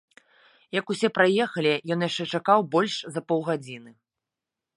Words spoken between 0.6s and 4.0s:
Як усе праехалі, ён яшчэ чакаў больш за паўгадзіны.